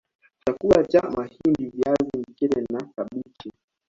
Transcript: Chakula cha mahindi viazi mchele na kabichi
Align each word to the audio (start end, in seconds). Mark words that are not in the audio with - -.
Chakula 0.45 0.83
cha 0.85 1.01
mahindi 1.01 1.65
viazi 1.69 2.17
mchele 2.17 2.65
na 2.73 2.79
kabichi 2.95 3.51